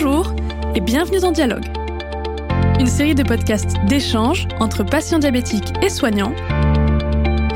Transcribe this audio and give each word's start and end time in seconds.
Bonjour 0.00 0.32
et 0.76 0.80
bienvenue 0.80 1.18
dans 1.18 1.32
Dialogue, 1.32 1.64
une 2.78 2.86
série 2.86 3.16
de 3.16 3.24
podcasts 3.24 3.74
d'échange 3.88 4.46
entre 4.60 4.84
patients 4.84 5.18
diabétiques 5.18 5.72
et 5.82 5.88
soignants, 5.88 6.32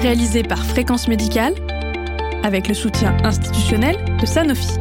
réalisée 0.01 0.43
par 0.43 0.59
Fréquence 0.59 1.07
Médicale 1.07 1.55
avec 2.43 2.67
le 2.67 2.75
soutien 2.75 3.17
institutionnel 3.23 3.97
de 4.21 4.27
Sanofi. 4.27 4.77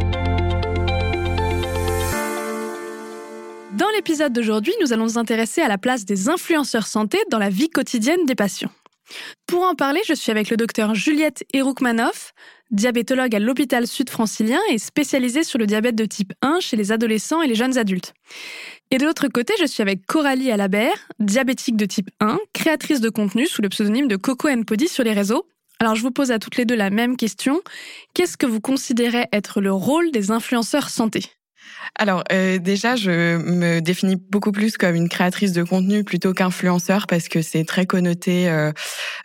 Dans 3.74 3.90
l'épisode 3.96 4.34
d'aujourd'hui, 4.34 4.74
nous 4.82 4.92
allons 4.92 5.04
nous 5.04 5.20
intéresser 5.20 5.62
à 5.62 5.68
la 5.68 5.78
place 5.78 6.04
des 6.04 6.30
influenceurs 6.30 6.88
santé 6.88 7.20
dans 7.30 7.38
la 7.38 7.50
vie 7.50 7.70
quotidienne 7.70 8.26
des 8.26 8.34
patients. 8.34 8.72
Pour 9.48 9.64
en 9.64 9.76
parler, 9.76 10.02
je 10.08 10.14
suis 10.14 10.32
avec 10.32 10.50
le 10.50 10.58
docteur 10.58 10.96
Juliette 10.96 11.44
Eroukmanoff, 11.54 12.34
diabétologue 12.72 13.36
à 13.36 13.40
l'hôpital 13.40 13.86
sud-francilien 13.88 14.60
et 14.70 14.78
spécialisée 14.78 15.44
sur 15.44 15.60
le 15.60 15.68
diabète 15.68 15.96
de 15.96 16.06
type 16.06 16.34
1 16.42 16.60
chez 16.60 16.78
les 16.78 16.92
adolescents 16.92 17.42
et 17.42 17.48
les 17.48 17.56
jeunes 17.56 17.78
adultes. 17.78 18.14
Et 18.92 18.98
de 18.98 19.06
l'autre 19.06 19.28
côté, 19.28 19.54
je 19.60 19.66
suis 19.66 19.82
avec 19.82 20.06
Coralie 20.06 20.52
Alabert, 20.52 21.08
diabétique 21.20 21.78
de 21.78 21.86
type 21.86 22.10
1, 22.20 22.40
créatrice 22.54 23.02
de 23.02 23.10
contenu 23.10 23.48
sous 23.48 23.62
le 23.62 23.70
pseudonyme 23.70 24.08
de 24.08 24.16
Coco 24.16 24.48
Podi 24.66 24.88
sur 24.88 25.04
les 25.04 25.14
réseaux. 25.14 25.46
Alors 25.80 25.96
je 25.96 26.02
vous 26.02 26.12
pose 26.12 26.32
à 26.32 26.38
toutes 26.38 26.58
les 26.58 26.66
deux 26.66 26.76
la 26.76 26.92
même 26.92 27.18
question. 27.18 27.62
Qu'est-ce 28.14 28.38
que 28.38 28.46
vous 28.46 28.62
considérez 28.62 29.28
être 29.34 29.62
le 29.62 29.72
rôle 29.72 30.12
des 30.12 30.30
influenceurs 30.30 30.90
santé? 30.90 31.24
Alors 31.96 32.24
euh, 32.32 32.58
déjà, 32.58 32.96
je 32.96 33.38
me 33.38 33.80
définis 33.80 34.16
beaucoup 34.16 34.52
plus 34.52 34.78
comme 34.78 34.96
une 34.96 35.10
créatrice 35.10 35.52
de 35.52 35.64
contenu 35.64 36.04
plutôt 36.04 36.34
qu'influenceur 36.34 37.06
parce 37.08 37.28
que 37.28 37.42
c'est 37.42 37.66
très 37.66 37.86
connoté. 37.86 38.50
Euh, 38.50 38.72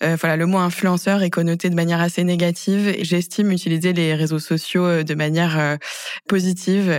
euh, 0.02 0.16
voilà, 0.20 0.36
le 0.36 0.46
mot 0.46 0.58
influenceur 0.58 1.22
est 1.22 1.30
connoté 1.30 1.70
de 1.70 1.74
manière 1.74 2.00
assez 2.00 2.24
négative. 2.24 2.96
J'estime 3.00 3.50
utiliser 3.52 3.92
les 3.92 4.14
réseaux 4.14 4.38
sociaux 4.38 4.84
euh, 4.84 5.02
de 5.04 5.14
manière 5.14 5.58
euh, 5.58 5.76
positive 6.28 6.92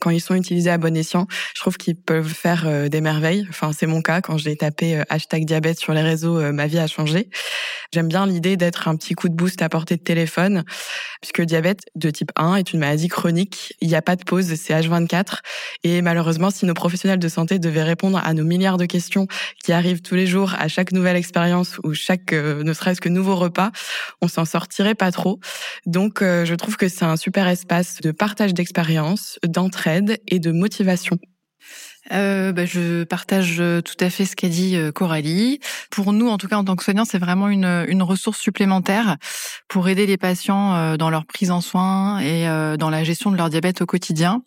quand 0.00 0.10
ils 0.10 0.20
sont 0.20 0.34
utilisés 0.34 0.70
à 0.70 0.78
bon 0.78 0.96
escient. 0.96 1.26
Je 1.54 1.60
trouve 1.60 1.76
qu'ils 1.76 1.96
peuvent 1.96 2.28
faire 2.28 2.88
des 2.88 3.00
merveilles. 3.00 3.46
Enfin, 3.48 3.72
c'est 3.72 3.86
mon 3.86 4.02
cas. 4.02 4.20
Quand 4.20 4.36
j'ai 4.36 4.56
tapé 4.56 5.02
hashtag 5.08 5.44
diabète 5.44 5.78
sur 5.78 5.94
les 5.94 6.02
réseaux, 6.02 6.52
ma 6.52 6.66
vie 6.66 6.78
a 6.78 6.86
changé. 6.86 7.30
J'aime 7.92 8.08
bien 8.08 8.26
l'idée 8.26 8.56
d'être 8.56 8.88
un 8.88 8.96
petit 8.96 9.14
coup 9.14 9.28
de 9.28 9.34
boost 9.34 9.62
à 9.62 9.68
portée 9.68 9.96
de 9.96 10.02
téléphone, 10.02 10.64
puisque 11.20 11.38
le 11.38 11.46
diabète 11.46 11.82
de 11.94 12.10
type 12.10 12.32
1 12.36 12.56
est 12.56 12.72
une 12.72 12.80
maladie 12.80 13.08
chronique. 13.08 13.74
Il 13.80 13.88
n'y 13.88 13.94
a 13.94 14.02
pas 14.02 14.16
de 14.16 14.24
pause, 14.24 14.54
H24. 14.88 15.38
Et 15.82 16.02
malheureusement, 16.02 16.50
si 16.50 16.66
nos 16.66 16.74
professionnels 16.74 17.18
de 17.18 17.28
santé 17.28 17.58
devaient 17.58 17.82
répondre 17.82 18.20
à 18.22 18.34
nos 18.34 18.44
milliards 18.44 18.78
de 18.78 18.86
questions 18.86 19.26
qui 19.62 19.72
arrivent 19.72 20.02
tous 20.02 20.14
les 20.14 20.26
jours 20.26 20.54
à 20.58 20.68
chaque 20.68 20.92
nouvelle 20.92 21.16
expérience 21.16 21.78
ou 21.84 21.94
chaque 21.94 22.32
euh, 22.32 22.62
ne 22.62 22.72
serait-ce 22.72 23.00
que 23.00 23.08
nouveau 23.08 23.36
repas, 23.36 23.70
on 24.20 24.28
s'en 24.28 24.44
sortirait 24.44 24.94
pas 24.94 25.12
trop. 25.12 25.40
Donc, 25.86 26.22
euh, 26.22 26.44
je 26.44 26.54
trouve 26.54 26.76
que 26.76 26.88
c'est 26.88 27.04
un 27.04 27.16
super 27.16 27.48
espace 27.48 28.00
de 28.00 28.10
partage 28.10 28.54
d'expérience, 28.54 29.38
d'entraide 29.46 30.20
et 30.28 30.38
de 30.38 30.52
motivation 30.52 31.18
euh, 32.12 32.52
bah, 32.52 32.66
je 32.66 33.04
partage 33.04 33.62
tout 33.82 33.96
à 33.98 34.10
fait 34.10 34.26
ce 34.26 34.36
qu'a 34.36 34.50
dit 34.50 34.76
Coralie. 34.94 35.58
Pour 35.90 36.12
nous, 36.12 36.28
en 36.28 36.36
tout 36.36 36.48
cas 36.48 36.56
en 36.56 36.64
tant 36.64 36.76
que 36.76 36.84
soignants, 36.84 37.06
c'est 37.06 37.18
vraiment 37.18 37.48
une, 37.48 37.86
une 37.88 38.02
ressource 38.02 38.38
supplémentaire 38.38 39.16
pour 39.68 39.88
aider 39.88 40.04
les 40.04 40.18
patients 40.18 40.98
dans 40.98 41.08
leur 41.08 41.24
prise 41.24 41.50
en 41.50 41.62
soins 41.62 42.18
et 42.18 42.44
dans 42.76 42.90
la 42.90 43.04
gestion 43.04 43.30
de 43.30 43.38
leur 43.38 43.48
diabète 43.48 43.80
au 43.80 43.86
quotidien. 43.86 44.42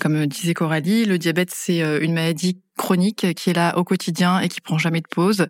Comme 0.00 0.26
disait 0.26 0.54
Coralie, 0.54 1.04
le 1.04 1.18
diabète, 1.18 1.50
c'est 1.52 1.80
une 2.02 2.12
maladie 2.12 2.60
chronique 2.76 3.34
qui 3.34 3.50
est 3.50 3.54
là 3.54 3.76
au 3.78 3.84
quotidien 3.84 4.40
et 4.40 4.48
qui 4.48 4.60
prend 4.60 4.78
jamais 4.78 5.00
de 5.00 5.08
pause. 5.10 5.48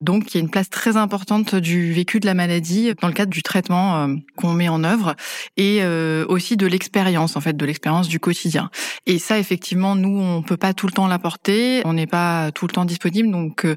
Donc, 0.00 0.34
il 0.34 0.38
y 0.38 0.40
a 0.40 0.40
une 0.40 0.50
place 0.50 0.70
très 0.70 0.96
importante 0.96 1.54
du 1.54 1.92
vécu 1.92 2.18
de 2.18 2.26
la 2.26 2.34
maladie 2.34 2.92
dans 3.00 3.08
le 3.08 3.14
cadre 3.14 3.30
du 3.30 3.42
traitement 3.42 4.02
euh, 4.02 4.14
qu'on 4.36 4.52
met 4.52 4.68
en 4.68 4.82
œuvre 4.82 5.14
et 5.56 5.78
euh, 5.82 6.24
aussi 6.28 6.56
de 6.56 6.66
l'expérience, 6.66 7.36
en 7.36 7.40
fait, 7.40 7.56
de 7.56 7.66
l'expérience 7.66 8.08
du 8.08 8.18
quotidien. 8.18 8.70
Et 9.06 9.18
ça, 9.18 9.38
effectivement, 9.38 9.94
nous, 9.94 10.20
on 10.20 10.42
peut 10.42 10.56
pas 10.56 10.74
tout 10.74 10.86
le 10.86 10.92
temps 10.92 11.06
l'apporter. 11.06 11.82
On 11.84 11.92
n'est 11.92 12.06
pas 12.06 12.50
tout 12.52 12.66
le 12.66 12.72
temps 12.72 12.84
disponible. 12.84 13.30
Donc, 13.30 13.64
euh, 13.64 13.76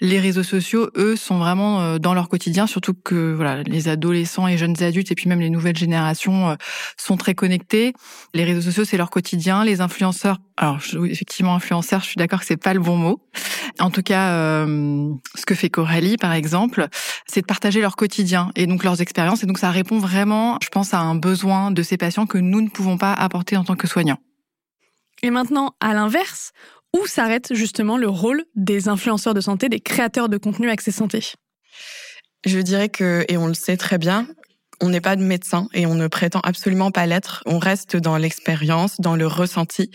les 0.00 0.20
réseaux 0.20 0.42
sociaux, 0.42 0.90
eux, 0.96 1.16
sont 1.16 1.38
vraiment 1.38 1.80
euh, 1.80 1.98
dans 1.98 2.14
leur 2.14 2.28
quotidien, 2.28 2.66
surtout 2.66 2.94
que 2.94 3.34
voilà, 3.34 3.62
les 3.64 3.88
adolescents 3.88 4.46
et 4.46 4.56
jeunes 4.56 4.80
adultes 4.82 5.10
et 5.10 5.14
puis 5.14 5.28
même 5.28 5.40
les 5.40 5.50
nouvelles 5.50 5.76
générations 5.76 6.50
euh, 6.50 6.54
sont 6.96 7.16
très 7.16 7.34
connectés. 7.34 7.94
Les 8.34 8.44
réseaux 8.44 8.60
sociaux, 8.60 8.84
c'est 8.84 8.96
leur 8.96 9.10
quotidien. 9.10 9.64
Les 9.64 9.80
influenceurs, 9.80 10.38
alors 10.56 10.78
effectivement, 11.04 11.54
influenceurs, 11.54 12.00
je 12.02 12.06
suis 12.06 12.16
d'accord 12.16 12.40
que 12.40 12.46
c'est 12.46 12.56
pas 12.56 12.74
le 12.74 12.80
bon 12.80 12.96
mot. 12.96 13.20
En 13.80 13.90
tout 13.90 14.02
cas, 14.02 14.32
euh, 14.34 15.12
ce 15.34 15.44
que 15.46 15.54
fait 15.54 15.70
Coralie, 15.70 16.16
par 16.16 16.32
exemple, 16.32 16.86
c'est 17.26 17.40
de 17.40 17.46
partager 17.46 17.80
leur 17.80 17.96
quotidien 17.96 18.50
et 18.54 18.66
donc 18.66 18.84
leurs 18.84 19.00
expériences. 19.00 19.42
Et 19.42 19.46
donc 19.46 19.58
ça 19.58 19.70
répond 19.70 19.98
vraiment, 19.98 20.58
je 20.62 20.68
pense, 20.68 20.94
à 20.94 21.00
un 21.00 21.16
besoin 21.16 21.70
de 21.70 21.82
ces 21.82 21.96
patients 21.96 22.26
que 22.26 22.38
nous 22.38 22.60
ne 22.60 22.68
pouvons 22.68 22.98
pas 22.98 23.12
apporter 23.12 23.56
en 23.56 23.64
tant 23.64 23.74
que 23.74 23.88
soignants. 23.88 24.18
Et 25.22 25.30
maintenant, 25.30 25.74
à 25.80 25.94
l'inverse, 25.94 26.52
où 26.96 27.06
s'arrête 27.06 27.54
justement 27.54 27.96
le 27.96 28.08
rôle 28.08 28.44
des 28.54 28.88
influenceurs 28.88 29.34
de 29.34 29.40
santé, 29.40 29.68
des 29.68 29.80
créateurs 29.80 30.28
de 30.28 30.38
contenu 30.38 30.70
accès 30.70 30.90
santé? 30.90 31.20
Je 32.44 32.58
dirais 32.58 32.88
que, 32.88 33.24
et 33.28 33.36
on 33.36 33.46
le 33.46 33.54
sait 33.54 33.76
très 33.76 33.98
bien, 33.98 34.28
on 34.80 34.88
n'est 34.90 35.00
pas 35.00 35.16
de 35.16 35.22
médecin 35.22 35.68
et 35.74 35.86
on 35.86 35.94
ne 35.94 36.06
prétend 36.06 36.40
absolument 36.40 36.90
pas 36.90 37.06
l'être. 37.06 37.42
On 37.46 37.58
reste 37.58 37.96
dans 37.96 38.16
l'expérience, 38.16 39.00
dans 39.00 39.16
le 39.16 39.26
ressenti 39.26 39.90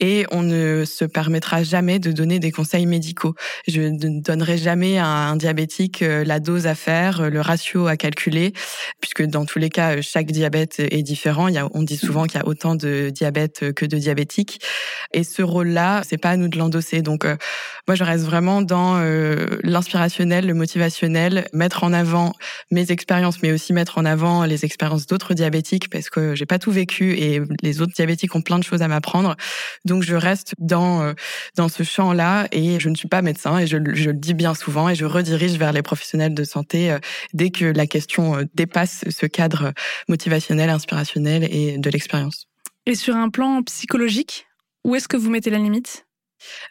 et 0.00 0.26
on 0.30 0.42
ne 0.42 0.84
se 0.84 1.04
permettra 1.04 1.62
jamais 1.62 1.98
de 1.98 2.12
donner 2.12 2.38
des 2.38 2.52
conseils 2.52 2.86
médicaux. 2.86 3.34
Je 3.66 3.82
ne 3.82 4.20
donnerai 4.20 4.58
jamais 4.58 4.98
à 4.98 5.06
un 5.06 5.36
diabétique 5.36 6.02
euh, 6.02 6.24
la 6.24 6.40
dose 6.40 6.66
à 6.66 6.74
faire, 6.74 7.20
euh, 7.20 7.30
le 7.30 7.40
ratio 7.40 7.86
à 7.86 7.96
calculer, 7.96 8.52
puisque 9.00 9.22
dans 9.22 9.44
tous 9.44 9.58
les 9.58 9.70
cas, 9.70 9.96
euh, 9.96 10.02
chaque 10.02 10.30
diabète 10.30 10.80
est 10.80 11.02
différent. 11.02 11.48
Il 11.48 11.54
y 11.54 11.58
a, 11.58 11.68
on 11.72 11.82
dit 11.82 11.96
souvent 11.96 12.24
qu'il 12.24 12.40
y 12.40 12.42
a 12.42 12.46
autant 12.46 12.74
de 12.74 13.10
diabète 13.10 13.72
que 13.72 13.86
de 13.86 13.96
diabétiques. 13.96 14.60
Et 15.12 15.24
ce 15.24 15.42
rôle-là, 15.42 16.02
c'est 16.04 16.18
pas 16.18 16.30
à 16.30 16.36
nous 16.36 16.48
de 16.48 16.58
l'endosser. 16.58 17.02
Donc, 17.02 17.24
moi, 17.86 17.94
je 17.94 18.04
reste 18.04 18.24
vraiment 18.24 18.60
dans 18.62 19.00
l'inspirationnel, 19.62 20.46
le 20.46 20.54
motivationnel, 20.54 21.48
mettre 21.52 21.84
en 21.84 21.92
avant 21.92 22.34
mes 22.70 22.90
expériences, 22.92 23.42
mais 23.42 23.52
aussi 23.52 23.72
mettre 23.72 23.98
en 23.98 24.04
avant 24.04 24.27
les 24.46 24.64
expériences 24.64 25.06
d'autres 25.06 25.34
diabétiques 25.34 25.90
parce 25.90 26.10
que 26.10 26.34
j'ai 26.34 26.46
pas 26.46 26.58
tout 26.58 26.70
vécu 26.70 27.14
et 27.18 27.40
les 27.62 27.80
autres 27.80 27.92
diabétiques 27.94 28.34
ont 28.34 28.42
plein 28.42 28.58
de 28.58 28.64
choses 28.64 28.82
à 28.82 28.88
m'apprendre. 28.88 29.36
Donc 29.84 30.02
je 30.02 30.14
reste 30.14 30.54
dans 30.58 31.02
euh, 31.02 31.12
dans 31.56 31.68
ce 31.68 31.82
champ-là 31.82 32.48
et 32.52 32.80
je 32.80 32.88
ne 32.88 32.94
suis 32.94 33.08
pas 33.08 33.22
médecin 33.22 33.58
et 33.58 33.66
je, 33.66 33.76
je, 33.94 34.10
le 34.10 34.16
dis 34.16 34.34
bien 34.34 34.54
souvent 34.54 34.88
et 34.88 34.94
je 34.94 35.04
redirige 35.04 35.56
vers 35.58 35.72
les 35.72 35.82
professionnels 35.82 36.34
de 36.34 36.44
santé 36.44 36.90
euh, 36.90 36.98
dès 37.32 37.50
que 37.50 37.64
la 37.64 37.86
question 37.86 38.36
euh, 38.36 38.44
dépasse 38.54 39.04
ce 39.08 39.26
cadre 39.26 39.72
motivationnel, 40.08 40.70
inspirationnel 40.70 41.48
et 41.50 41.78
de 41.78 41.90
l'expérience. 41.90 42.46
Et 42.86 42.94
sur 42.94 43.16
un 43.16 43.28
plan 43.28 43.62
psychologique, 43.62 44.46
où 44.84 44.94
est-ce 44.94 45.08
que 45.08 45.16
vous 45.16 45.30
mettez 45.30 45.50
la 45.50 45.58
limite? 45.58 46.07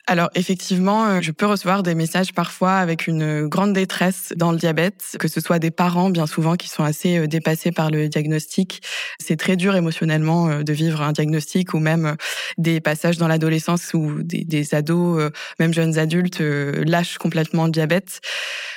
Alors 0.06 0.30
effectivement, 0.36 1.06
euh, 1.06 1.22
je 1.22 1.32
peux 1.32 1.46
recevoir 1.46 1.84
des 1.84 1.96
messages 1.96 2.34
parfois 2.34 2.76
avec 2.76 3.08
une 3.08 3.48
grande 3.48 3.74
détresse 3.74 4.34
dans 4.36 4.52
le 4.52 4.58
diabète, 4.58 5.18
que 5.20 5.28
ce 5.28 5.42
soit 5.42 5.60
des 5.60 5.72
parents 5.72 6.10
bien 6.10 6.28
souvent 6.28 6.56
qui 6.56 6.70
sont 6.70 6.84
assez 6.84 7.18
euh, 7.18 7.28
dépassés 7.28 7.72
par 7.72 7.92
le 7.92 8.08
diagnostic. 8.08 8.82
C'est 9.20 9.36
très 9.36 9.56
dur 9.58 9.76
émotionnellement 9.76 10.50
euh, 10.50 10.64
de 10.64 10.74
vivre 10.74 11.02
un 11.02 11.12
diagnostic 11.12 11.74
ou 11.74 11.80
même 11.80 12.16
des 12.58 12.80
passages 12.80 13.18
dans 13.18 13.28
l'adolescence 13.28 13.94
où 13.94 14.24
des, 14.24 14.46
des, 14.46 14.74
ados, 14.74 15.32
même 15.60 15.74
jeunes 15.74 15.98
adultes, 15.98 16.40
lâchent 16.40 17.18
complètement 17.18 17.66
le 17.66 17.72
diabète. 17.72 18.22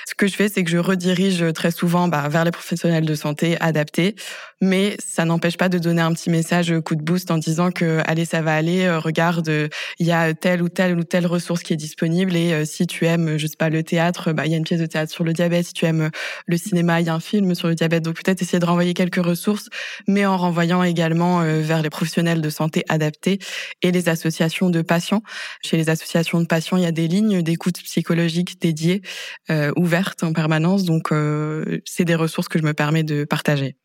Ce 0.07 0.15
que 0.15 0.27
je 0.27 0.35
fais, 0.35 0.49
c'est 0.49 0.65
que 0.65 0.71
je 0.71 0.79
redirige 0.79 1.53
très 1.53 1.71
souvent 1.71 2.09
bah, 2.09 2.29
vers 2.29 2.45
les 2.45 2.51
professionnels 2.51 3.05
de 3.05 3.15
santé 3.15 3.57
adaptés, 3.61 4.17
mais 4.61 4.97
ça 4.99 5.25
n'empêche 5.25 5.57
pas 5.57 5.69
de 5.69 5.79
donner 5.79 6.03
un 6.03 6.13
petit 6.13 6.31
message 6.31 6.75
coup 6.85 6.97
de 6.97 7.03
boost 7.03 7.31
en 7.31 7.39
disant 7.39 7.71
que 7.71 8.01
allez, 8.07 8.25
ça 8.25 8.43
va 8.43 8.55
aller, 8.55 8.91
regarde, 8.91 9.49
il 9.99 10.07
y 10.07 10.13
a 10.13 10.35
tel 10.35 10.63
ou 10.63 10.69
tel 10.69 10.80
telle 10.81 10.99
ou 10.99 11.05
telle 11.05 11.27
ressource 11.27 11.63
qui 11.63 11.75
est 11.75 11.77
disponible. 11.77 12.35
Et 12.35 12.55
euh, 12.55 12.65
si 12.65 12.87
tu 12.87 13.05
aimes, 13.05 13.37
je 13.37 13.47
sais 13.47 13.59
pas, 13.59 13.69
le 13.69 13.83
théâtre, 13.83 14.33
bah 14.33 14.47
il 14.47 14.53
y 14.53 14.55
a 14.55 14.57
une 14.57 14.65
pièce 14.65 14.81
de 14.81 14.87
théâtre 14.87 15.13
sur 15.13 15.25
le 15.25 15.35
diabète. 15.35 15.67
Si 15.67 15.75
tu 15.75 15.85
aimes 15.85 16.01
euh, 16.01 16.11
le 16.47 16.57
cinéma, 16.57 17.03
il 17.03 17.07
y 17.07 17.11
a 17.11 17.15
un 17.15 17.21
film 17.21 17.55
sur 17.55 17.69
le 17.69 17.75
diabète. 17.75 18.03
Donc 18.03 18.15
peut-être 18.15 18.41
essayer 18.41 18.59
de 18.59 18.65
renvoyer 18.65 18.95
quelques 18.95 19.23
ressources, 19.23 19.69
mais 20.09 20.25
en 20.25 20.39
renvoyant 20.39 20.83
également 20.83 21.43
euh, 21.43 21.61
vers 21.61 21.83
les 21.83 21.91
professionnels 21.91 22.41
de 22.41 22.49
santé 22.49 22.83
adaptés 22.89 23.41
et 23.83 23.93
les 23.93 24.09
associations 24.09 24.71
de 24.71 24.81
patients. 24.81 25.23
Chez 25.63 25.77
les 25.77 25.91
associations 25.91 26.41
de 26.41 26.47
patients, 26.47 26.79
il 26.79 26.85
y 26.85 26.87
a 26.87 26.93
des 26.93 27.09
lignes 27.09 27.43
d'écoute 27.43 27.83
psychologique 27.83 28.59
dédiées, 28.59 29.03
ouvertes 29.77 30.23
en 30.23 30.33
permanence. 30.33 30.85
Donc 30.85 31.11
c'est 31.85 32.05
des 32.05 32.15
ressources 32.15 32.49
que 32.49 32.59
je 32.59 32.65
me 32.65 32.73
permets 32.73 33.05
de 33.05 33.25
partager. 33.25 33.77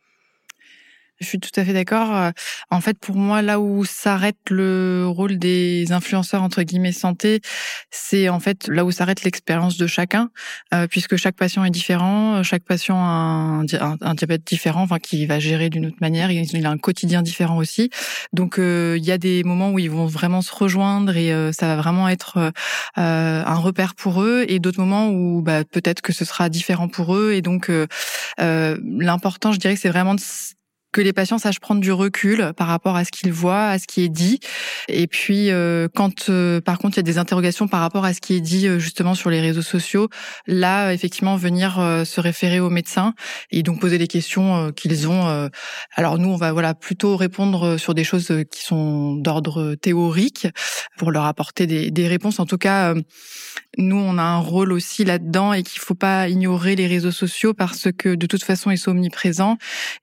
Je 1.21 1.27
suis 1.27 1.39
tout 1.39 1.49
à 1.55 1.63
fait 1.63 1.71
d'accord. 1.71 2.13
Euh, 2.13 2.31
en 2.69 2.81
fait, 2.81 2.99
pour 2.99 3.15
moi, 3.15 3.41
là 3.41 3.61
où 3.61 3.85
s'arrête 3.85 4.37
le 4.49 5.05
rôle 5.07 5.37
des 5.37 5.93
influenceurs 5.93 6.43
entre 6.43 6.61
guillemets 6.63 6.91
santé, 6.91 7.39
c'est 7.89 8.27
en 8.27 8.41
fait 8.41 8.67
là 8.67 8.83
où 8.83 8.91
s'arrête 8.91 9.23
l'expérience 9.23 9.77
de 9.77 9.87
chacun, 9.87 10.29
euh, 10.73 10.87
puisque 10.87 11.15
chaque 11.15 11.37
patient 11.37 11.63
est 11.63 11.69
différent, 11.69 12.43
chaque 12.43 12.63
patient 12.63 12.97
a 12.97 13.63
un, 14.01 14.13
diabète 14.15 14.45
différent, 14.45 14.81
enfin 14.81 14.99
qui 14.99 15.25
va 15.25 15.39
gérer 15.39 15.69
d'une 15.69 15.85
autre 15.85 15.97
manière. 16.01 16.31
Il 16.31 16.65
a 16.65 16.69
un 16.69 16.77
quotidien 16.77 17.21
différent 17.21 17.57
aussi. 17.57 17.89
Donc, 18.33 18.59
euh, 18.59 18.95
il 18.97 19.05
y 19.05 19.11
a 19.11 19.17
des 19.17 19.43
moments 19.45 19.71
où 19.71 19.79
ils 19.79 19.89
vont 19.89 20.07
vraiment 20.07 20.41
se 20.41 20.53
rejoindre 20.53 21.15
et 21.15 21.31
ça 21.53 21.67
va 21.67 21.75
vraiment 21.77 22.09
être 22.09 22.51
un 22.95 23.55
repère 23.55 23.95
pour 23.95 24.21
eux, 24.21 24.45
et 24.47 24.59
d'autres 24.59 24.79
moments 24.79 25.09
où 25.09 25.41
bah, 25.41 25.63
peut-être 25.63 26.01
que 26.01 26.11
ce 26.11 26.25
sera 26.25 26.49
différent 26.49 26.89
pour 26.89 27.15
eux. 27.15 27.31
Et 27.33 27.41
donc, 27.41 27.71
l'important, 28.37 29.51
je 29.53 29.59
dirais, 29.59 29.75
c'est 29.75 29.89
vraiment 29.89 30.15
de 30.15 30.21
que 30.95 31.01
les 31.01 31.11
patients 31.11 31.37
sachent 31.37 31.59
prendre 31.59 31.81
du 31.81 31.91
recul 31.91 32.53
par 32.55 32.67
rapport 32.67 32.95
à 32.95 33.03
ce 33.03 33.11
qu'ils 33.11 33.33
voient, 33.33 33.67
à 33.67 33.79
ce 33.79 33.85
qui 33.85 34.05
est 34.05 34.09
dit. 34.09 34.39
Et 34.87 35.07
puis, 35.07 35.51
euh, 35.51 35.89
quand 35.93 36.29
euh, 36.29 36.61
par 36.61 36.77
contre 36.77 36.95
il 36.95 36.99
y 36.99 37.01
a 37.01 37.03
des 37.03 37.17
interrogations 37.17 37.67
par 37.67 37.81
rapport 37.81 38.05
à 38.05 38.13
ce 38.13 38.21
qui 38.21 38.33
est 38.33 38.39
dit 38.39 38.65
euh, 38.65 38.79
justement 38.79 39.13
sur 39.13 39.29
les 39.29 39.41
réseaux 39.41 39.61
sociaux, 39.61 40.07
là 40.47 40.93
effectivement 40.93 41.35
venir 41.35 41.75
se 42.05 42.21
référer 42.21 42.61
aux 42.61 42.69
médecins 42.69 43.13
et 43.51 43.61
donc 43.61 43.81
poser 43.81 43.97
les 43.97 44.07
questions 44.07 44.71
qu'ils 44.71 45.09
ont. 45.09 45.49
alors 45.95 46.17
nous, 46.17 46.29
on 46.29 46.37
va 46.37 46.53
voilà 46.53 46.73
plutôt 46.73 47.17
répondre 47.17 47.77
sur 47.77 47.93
des 47.93 48.05
choses 48.05 48.31
qui 48.49 48.63
sont 48.63 49.15
d'ordre 49.15 49.75
théorique 49.75 50.47
pour 50.97 51.11
leur 51.11 51.25
apporter 51.25 51.67
des, 51.67 51.91
des 51.91 52.07
réponses. 52.07 52.39
En 52.39 52.45
tout 52.45 52.57
cas, 52.57 52.93
nous 53.77 53.97
on 53.97 54.17
a 54.17 54.23
un 54.23 54.37
rôle 54.37 54.71
aussi 54.71 55.03
là-dedans 55.03 55.53
et 55.53 55.63
qu'il 55.63 55.81
faut 55.81 55.95
pas 55.95 56.29
ignorer 56.29 56.75
les 56.75 56.87
réseaux 56.87 57.11
sociaux 57.11 57.53
parce 57.53 57.89
que 57.91 58.15
de 58.15 58.25
toute 58.25 58.43
façon 58.43 58.71
ils 58.71 58.77
sont 58.77 58.91
omniprésents 58.91 59.57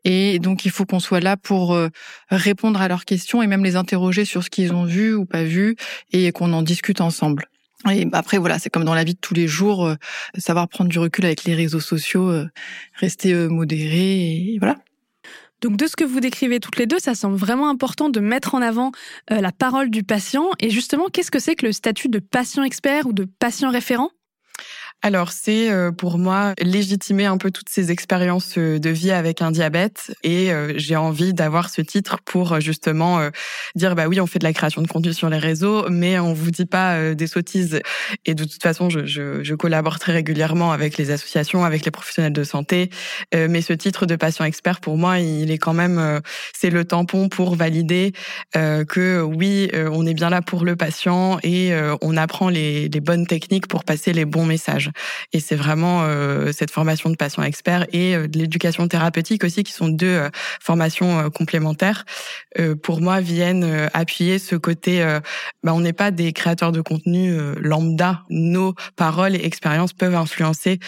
et 0.05 0.39
donc 0.39 0.65
il 0.65 0.71
faut 0.71 0.82
qu'on 0.85 1.01
soit 1.01 1.21
là 1.21 1.37
pour 1.37 1.75
euh, 1.75 1.89
répondre 2.31 2.81
à 2.81 2.89
leurs 2.89 3.05
questions 3.05 3.43
et 3.43 3.47
même 3.47 3.65
les 3.65 3.77
interroger 3.77 4.25
sur 4.25 4.43
ce 4.43 4.51
qu'ils 4.51 4.73
ont 4.73 4.85
vu 4.85 5.15
ou 5.15 5.25
pas 5.25 5.45
vu 5.45 5.77
et 6.13 6.33
qu'on 6.33 6.53
en 6.53 6.63
discute 6.63 7.01
ensemble. 7.01 7.47
Et 7.91 8.07
après 8.13 8.39
voilà, 8.39 8.59
c'est 8.59 8.71
comme 8.71 8.85
dans 8.85 8.95
la 8.95 9.05
vie 9.05 9.15
de 9.15 9.21
tous 9.21 9.35
les 9.35 9.49
jours, 9.49 9.87
euh, 9.87 9.95
savoir 10.39 10.69
prendre 10.69 10.91
du 10.91 10.99
recul 10.99 11.25
avec 11.25 11.45
les 11.45 11.55
réseaux 11.55 11.81
sociaux, 11.81 12.31
euh, 12.31 12.47
rester 12.95 13.35
modéré 13.49 14.57
voilà. 14.59 14.77
Donc 15.61 15.77
de 15.77 15.87
ce 15.87 15.95
que 15.95 16.05
vous 16.05 16.21
décrivez 16.21 16.59
toutes 16.59 16.79
les 16.79 16.87
deux, 16.87 16.99
ça 16.99 17.15
semble 17.15 17.37
vraiment 17.37 17.69
important 17.69 18.09
de 18.09 18.19
mettre 18.19 18.57
en 18.57 18.63
avant 18.63 18.91
la 19.31 19.53
parole 19.53 19.91
du 19.91 20.03
patient. 20.03 20.51
Et 20.59 20.71
justement, 20.71 21.07
qu'est-ce 21.07 21.31
que 21.31 21.39
c'est 21.39 21.55
que 21.55 21.67
le 21.67 21.71
statut 21.71 22.09
de 22.09 22.19
patient 22.19 22.65
expert 22.65 23.07
ou 23.07 23.13
de 23.13 23.29
patient 23.39 23.71
référent? 23.71 24.11
Alors 25.05 25.33
c'est 25.33 25.69
euh, 25.69 25.91
pour 25.91 26.17
moi 26.17 26.55
légitimer 26.61 27.27
un 27.27 27.37
peu 27.37 27.51
toutes 27.51 27.69
ces 27.69 27.91
expériences 27.91 28.55
euh, 28.57 28.79
de 28.79 28.89
vie 28.89 29.11
avec 29.11 29.43
un 29.43 29.51
diabète. 29.51 30.15
Et 30.23 30.53
euh, 30.53 30.73
j'ai 30.77 30.95
envie 30.95 31.35
d'avoir 31.35 31.71
ce 31.71 31.83
titre 31.83 32.19
pour 32.25 32.61
justement 32.61 33.21
dire 33.75 33.97
bah 33.97 34.07
oui 34.07 34.21
on 34.21 34.27
fait 34.27 34.39
de 34.39 34.45
la 34.45 34.53
création 34.53 34.81
de 34.81 34.87
contenu 34.87 35.13
sur 35.13 35.29
les 35.29 35.39
réseaux 35.39 35.89
mais 35.91 36.19
on 36.19 36.33
vous 36.33 36.51
dit 36.51 36.67
pas 36.67 37.15
des 37.15 37.27
sottises. 37.27 37.81
Et 38.27 38.35
de 38.35 38.45
toute 38.45 38.63
façon 38.63 38.91
je, 38.91 39.05
je, 39.05 39.43
je, 39.43 39.55
collabore 39.55 39.99
très 39.99 40.13
régulièrement 40.13 40.73
avec 40.73 40.97
les 40.97 41.11
associations 41.11 41.65
avec 41.65 41.85
les 41.85 41.91
professionnels 41.91 42.33
de 42.33 42.45
santé. 42.45 42.91
Mais 43.35 43.61
ce 43.61 43.73
titre 43.73 44.07
de 44.07 44.17
patient 44.17 44.45
expert 44.45 44.81
pour 44.81 44.97
moi 44.97 45.19
il 45.19 45.51
est 45.51 45.59
quand 45.59 45.75
même 45.75 46.21
c'est 46.55 46.71
le 46.71 46.85
tampon 46.85 47.29
pour 47.29 47.57
valider 47.57 48.13
que 48.55 49.21
oui 49.21 49.71
on 49.75 50.07
est 50.07 50.15
bien 50.15 50.31
là 50.31 50.43
pour 50.43 50.65
le 50.65 50.77
patient 50.77 51.39
et 51.43 51.73
on 52.01 52.17
apprend 52.17 52.49
les, 52.49 52.89
les 52.89 53.01
bonnes 53.01 53.27
techniques 53.27 53.67
pour 53.67 53.85
passer 53.85 54.13
les 54.13 54.25
bons 54.25 54.47
messages 54.47 54.92
et 55.33 55.41
c'est 55.41 55.57
vraiment 55.57 56.03
euh, 56.05 56.53
cette 56.53 56.71
formation 56.71 57.11
de 57.11 57.17
patient 57.17 57.43
expert 57.43 57.87
et 57.93 58.15
euh, 58.15 58.27
l'éducation 58.33 58.87
thérapeutique 58.89 59.45
aussi, 59.45 59.65
qui 59.65 59.73
sont 59.73 59.89
deux 59.89 60.07
euh, 60.07 60.31
formations 60.61 61.31
complémentaires, 61.31 62.05
pour 62.83 63.01
moi 63.01 63.21
viennent 63.21 63.89
appuyer 63.93 64.39
ce 64.39 64.57
côté. 64.57 65.03
Bah, 65.63 65.75
on 65.75 65.81
n'est 65.81 65.93
pas 65.93 66.11
des 66.11 66.33
créateurs 66.33 66.73
de 66.73 66.81
contenu 66.81 67.35
lambda. 67.61 68.23
Nos 68.31 68.75
paroles 68.97 69.35
et 69.35 69.45
expériences 69.45 69.93
peuvent 69.93 70.15
influencer 70.15 70.79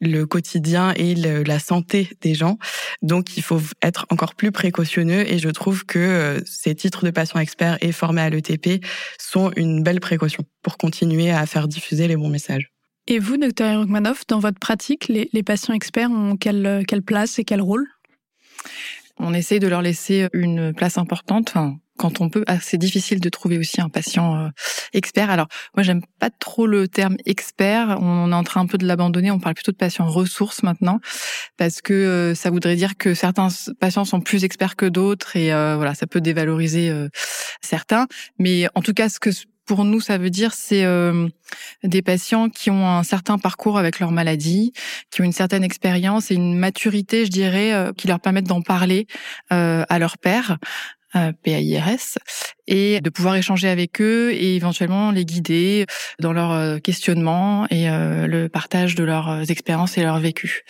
le 0.00 0.24
quotidien 0.24 0.92
et 0.96 1.14
la 1.14 1.58
santé 1.58 2.10
des 2.20 2.34
gens. 2.34 2.58
Donc, 3.02 3.36
il 3.36 3.42
faut 3.42 3.60
être 3.82 4.06
encore 4.10 4.34
plus 4.34 4.52
précautionneux 4.52 5.30
et 5.30 5.38
je 5.38 5.48
trouve 5.48 5.84
que 5.86 6.42
ces 6.46 6.74
titres 6.74 7.04
de 7.04 7.10
patient 7.10 7.40
expert 7.40 7.78
et 7.80 7.92
formés 7.92 8.22
à 8.22 8.30
l'ETP 8.30 8.84
sont 9.18 9.50
une 9.56 9.82
belle 9.82 10.00
précaution 10.00 10.44
pour 10.62 10.76
continuer 10.76 11.30
à 11.30 11.46
faire 11.46 11.68
diffuser 11.68 12.08
les 12.08 12.16
bons 12.16 12.30
messages. 12.30 12.73
Et 13.06 13.18
vous, 13.18 13.36
docteur 13.36 13.74
Erukmanov, 13.74 14.22
dans 14.28 14.38
votre 14.38 14.58
pratique, 14.58 15.08
les, 15.08 15.42
patients 15.42 15.74
experts 15.74 16.10
ont 16.10 16.36
quelle, 16.36 16.84
quelle, 16.88 17.02
place 17.02 17.38
et 17.38 17.44
quel 17.44 17.60
rôle? 17.60 17.86
On 19.18 19.34
essaye 19.34 19.60
de 19.60 19.68
leur 19.68 19.82
laisser 19.82 20.28
une 20.32 20.72
place 20.72 20.96
importante. 20.96 21.50
Enfin, 21.50 21.76
quand 21.98 22.20
on 22.20 22.28
peut, 22.28 22.44
ah, 22.46 22.58
c'est 22.60 22.78
difficile 22.78 23.20
de 23.20 23.28
trouver 23.28 23.58
aussi 23.58 23.80
un 23.80 23.88
patient 23.88 24.36
euh, 24.36 24.48
expert. 24.92 25.30
Alors, 25.30 25.46
moi, 25.76 25.84
j'aime 25.84 26.00
pas 26.18 26.30
trop 26.30 26.66
le 26.66 26.88
terme 26.88 27.16
expert. 27.24 27.98
On 28.00 28.32
est 28.32 28.34
en 28.34 28.42
train 28.42 28.62
un 28.62 28.66
peu 28.66 28.78
de 28.78 28.86
l'abandonner. 28.86 29.30
On 29.30 29.38
parle 29.38 29.54
plutôt 29.54 29.72
de 29.72 29.76
patients 29.76 30.06
ressources 30.06 30.62
maintenant, 30.62 30.98
parce 31.56 31.82
que 31.82 31.92
euh, 31.92 32.34
ça 32.34 32.50
voudrait 32.50 32.76
dire 32.76 32.96
que 32.96 33.14
certains 33.14 33.48
patients 33.78 34.04
sont 34.04 34.20
plus 34.20 34.44
experts 34.44 34.76
que 34.76 34.86
d'autres, 34.86 35.36
et 35.36 35.52
euh, 35.52 35.76
voilà, 35.76 35.94
ça 35.94 36.06
peut 36.06 36.20
dévaloriser 36.20 36.92
certains. 37.60 38.06
Mais 38.38 38.66
en 38.74 38.82
tout 38.82 38.94
cas, 38.94 39.08
ce 39.08 39.20
que 39.20 39.30
pour 39.66 39.84
nous, 39.84 40.00
ça 40.00 40.18
veut 40.18 40.30
dire 40.30 40.52
c'est 40.52 40.84
euh, 40.84 41.28
des 41.82 42.02
patients 42.02 42.48
qui 42.48 42.70
ont 42.70 42.86
un 42.86 43.02
certain 43.02 43.38
parcours 43.38 43.78
avec 43.78 44.00
leur 44.00 44.10
maladie, 44.10 44.72
qui 45.10 45.20
ont 45.20 45.24
une 45.24 45.32
certaine 45.32 45.64
expérience 45.64 46.30
et 46.30 46.34
une 46.34 46.56
maturité, 46.58 47.24
je 47.24 47.30
dirais, 47.30 47.72
euh, 47.72 47.92
qui 47.92 48.08
leur 48.08 48.20
permettent 48.20 48.46
d'en 48.46 48.62
parler 48.62 49.06
euh, 49.52 49.84
à 49.88 49.98
leur 49.98 50.18
père. 50.18 50.58
PAIRS 51.44 52.18
et 52.66 53.00
de 53.00 53.10
pouvoir 53.10 53.36
échanger 53.36 53.68
avec 53.68 54.00
eux 54.00 54.32
et 54.32 54.56
éventuellement 54.56 55.10
les 55.10 55.24
guider 55.24 55.86
dans 56.20 56.32
leur 56.32 56.52
euh, 56.52 56.78
questionnement 56.78 57.66
et 57.70 57.88
euh, 57.90 58.26
le 58.26 58.48
partage 58.48 58.94
de 58.94 59.04
leurs 59.04 59.30
euh, 59.30 59.42
expériences 59.42 59.98
et 59.98 60.02
leur 60.02 60.18
vécu. 60.18 60.62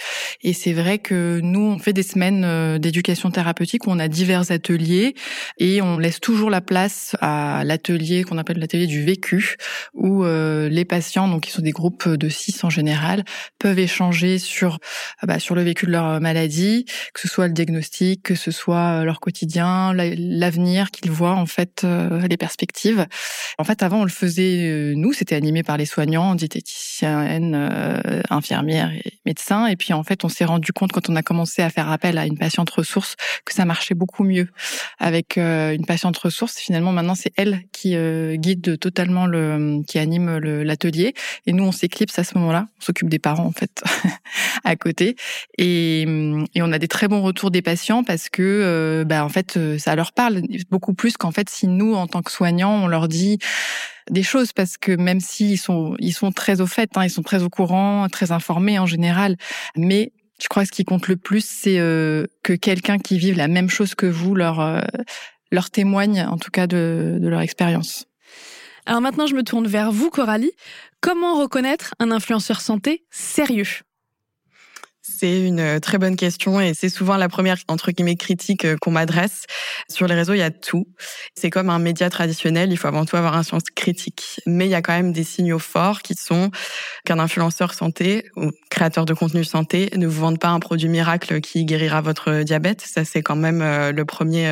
Et 0.42 0.52
c'est 0.52 0.72
vrai 0.72 0.98
que 0.98 1.40
nous, 1.42 1.60
on 1.60 1.78
fait 1.78 1.92
des 1.92 2.02
semaines 2.02 2.78
d'éducation 2.78 3.30
thérapeutique 3.30 3.86
où 3.86 3.90
on 3.90 3.98
a 3.98 4.08
divers 4.08 4.50
ateliers 4.50 5.14
et 5.58 5.80
on 5.80 5.98
laisse 5.98 6.20
toujours 6.20 6.50
la 6.50 6.60
place 6.60 7.16
à 7.20 7.62
l'atelier 7.64 8.24
qu'on 8.24 8.36
appelle 8.36 8.58
l'atelier 8.58 8.86
du 8.86 9.02
vécu, 9.02 9.56
où 9.94 10.24
les 10.24 10.84
patients, 10.84 11.28
donc 11.28 11.44
qui 11.44 11.50
sont 11.50 11.62
des 11.62 11.70
groupes 11.70 12.08
de 12.08 12.28
six 12.28 12.62
en 12.62 12.70
général, 12.70 13.24
peuvent 13.58 13.78
échanger 13.78 14.38
sur 14.38 14.78
bah, 15.22 15.38
sur 15.38 15.54
le 15.54 15.62
vécu 15.62 15.86
de 15.86 15.92
leur 15.92 16.20
maladie, 16.20 16.84
que 17.14 17.20
ce 17.20 17.28
soit 17.28 17.46
le 17.46 17.54
diagnostic, 17.54 18.22
que 18.22 18.34
ce 18.34 18.50
soit 18.50 19.04
leur 19.04 19.20
quotidien, 19.20 19.94
l'avenir 19.94 20.90
qu'ils 20.90 21.10
voient 21.10 21.34
en 21.34 21.46
fait 21.46 21.83
euh, 21.84 22.20
les 22.28 22.36
perspectives. 22.36 23.06
En 23.58 23.64
fait, 23.64 23.82
avant, 23.82 24.00
on 24.00 24.04
le 24.04 24.10
faisait 24.10 24.68
euh, 24.70 24.94
nous, 24.96 25.12
c'était 25.12 25.34
animé 25.34 25.62
par 25.62 25.76
les 25.76 25.86
soignants, 25.86 26.34
diététiciennes, 26.34 27.54
euh, 27.54 28.22
infirmières 28.30 28.92
et 28.92 29.12
médecins. 29.26 29.66
Et 29.66 29.76
puis, 29.76 29.92
en 29.92 30.02
fait, 30.02 30.24
on 30.24 30.28
s'est 30.28 30.44
rendu 30.44 30.72
compte 30.72 30.92
quand 30.92 31.08
on 31.08 31.16
a 31.16 31.22
commencé 31.22 31.62
à 31.62 31.70
faire 31.70 31.90
appel 31.90 32.18
à 32.18 32.26
une 32.26 32.38
patiente 32.38 32.70
ressource 32.70 33.16
que 33.44 33.54
ça 33.54 33.64
marchait 33.64 33.94
beaucoup 33.94 34.24
mieux 34.24 34.48
avec 34.98 35.36
une 35.36 35.84
patiente 35.86 36.16
ressource. 36.18 36.58
Finalement, 36.58 36.92
maintenant, 36.92 37.14
c'est 37.14 37.32
elle 37.36 37.60
qui 37.72 37.96
guide 38.36 38.78
totalement 38.78 39.26
le, 39.26 39.82
qui 39.86 39.98
anime 39.98 40.38
l'atelier. 40.38 41.14
Et 41.46 41.52
nous, 41.52 41.64
on 41.64 41.72
s'éclipse 41.72 42.18
à 42.18 42.24
ce 42.24 42.36
moment-là. 42.38 42.68
On 42.80 42.84
s'occupe 42.84 43.08
des 43.08 43.18
parents, 43.18 43.46
en 43.46 43.52
fait, 43.52 43.82
à 44.64 44.76
côté. 44.76 45.16
Et, 45.58 46.04
on 46.56 46.72
a 46.72 46.78
des 46.78 46.88
très 46.88 47.08
bons 47.08 47.20
retours 47.20 47.50
des 47.50 47.60
patients 47.60 48.04
parce 48.04 48.30
que, 48.30 49.04
bah, 49.06 49.24
en 49.24 49.28
fait, 49.28 49.58
ça 49.78 49.94
leur 49.94 50.12
parle 50.12 50.42
beaucoup 50.70 50.94
plus 50.94 51.16
qu'en 51.16 51.30
fait, 51.30 51.50
si 51.50 51.66
nous, 51.74 51.94
en 51.94 52.06
tant 52.06 52.22
que 52.22 52.32
soignants, 52.32 52.84
on 52.84 52.86
leur 52.86 53.08
dit 53.08 53.38
des 54.10 54.22
choses 54.22 54.52
parce 54.52 54.76
que 54.76 54.92
même 54.92 55.20
s'ils 55.20 55.58
sont, 55.58 55.96
ils 55.98 56.12
sont 56.12 56.32
très 56.32 56.60
au 56.60 56.66
fait, 56.66 56.90
hein, 56.96 57.04
ils 57.04 57.10
sont 57.10 57.22
très 57.22 57.42
au 57.42 57.50
courant, 57.50 58.06
très 58.08 58.32
informés 58.32 58.78
en 58.78 58.86
général, 58.86 59.36
mais 59.76 60.12
je 60.42 60.48
crois 60.48 60.62
que 60.62 60.68
ce 60.68 60.72
qui 60.72 60.84
compte 60.84 61.08
le 61.08 61.16
plus, 61.16 61.44
c'est 61.44 61.78
euh, 61.78 62.26
que 62.42 62.52
quelqu'un 62.52 62.98
qui 62.98 63.18
vive 63.18 63.36
la 63.36 63.48
même 63.48 63.70
chose 63.70 63.94
que 63.94 64.06
vous 64.06 64.34
leur 64.34 64.60
euh, 64.60 64.80
leur 65.50 65.70
témoigne, 65.70 66.26
en 66.28 66.36
tout 66.36 66.50
cas 66.50 66.66
de, 66.66 67.18
de 67.20 67.28
leur 67.28 67.40
expérience. 67.40 68.06
Alors 68.86 69.00
maintenant, 69.00 69.26
je 69.26 69.34
me 69.34 69.42
tourne 69.42 69.66
vers 69.66 69.92
vous, 69.92 70.10
Coralie. 70.10 70.52
Comment 71.00 71.40
reconnaître 71.40 71.94
un 72.00 72.10
influenceur 72.10 72.60
santé 72.60 73.04
sérieux? 73.10 73.82
C'est 75.06 75.40
une 75.40 75.60
euh, 75.60 75.80
très 75.80 75.98
bonne 75.98 76.16
question 76.16 76.60
et 76.60 76.72
c'est 76.72 76.88
souvent 76.88 77.18
la 77.18 77.28
première 77.28 77.58
entre 77.68 77.92
guillemets 77.92 78.16
critique 78.16 78.64
euh, 78.64 78.76
qu'on 78.80 78.90
m'adresse. 78.90 79.44
Sur 79.90 80.06
les 80.06 80.14
réseaux, 80.14 80.32
il 80.32 80.38
y 80.38 80.42
a 80.42 80.50
tout. 80.50 80.86
C'est 81.34 81.50
comme 81.50 81.68
un 81.68 81.78
média 81.78 82.08
traditionnel, 82.08 82.72
il 82.72 82.78
faut 82.78 82.88
avant 82.88 83.04
tout 83.04 83.16
avoir 83.16 83.36
un 83.36 83.42
sens 83.42 83.64
critique. 83.74 84.40
Mais 84.46 84.64
il 84.64 84.70
y 84.70 84.74
a 84.74 84.80
quand 84.80 84.94
même 84.94 85.12
des 85.12 85.24
signaux 85.24 85.58
forts 85.58 86.00
qui 86.00 86.14
sont 86.14 86.50
qu'un 87.04 87.18
influenceur 87.18 87.74
santé 87.74 88.30
ou 88.36 88.50
créateur 88.70 89.04
de 89.04 89.12
contenu 89.12 89.44
santé 89.44 89.90
ne 89.94 90.06
vous 90.06 90.20
vende 90.20 90.38
pas 90.38 90.48
un 90.48 90.60
produit 90.60 90.88
miracle 90.88 91.42
qui 91.42 91.66
guérira 91.66 92.00
votre 92.00 92.42
diabète. 92.42 92.80
Ça, 92.80 93.04
c'est 93.04 93.22
quand 93.22 93.36
même 93.36 93.60
euh, 93.60 93.92
le 93.92 94.04
premier 94.06 94.50